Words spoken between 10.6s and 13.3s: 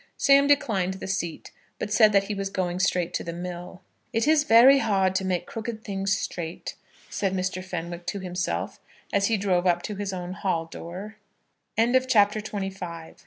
door. CHAPTER XXVI. THE TURNOVER CORRESPONDENCE.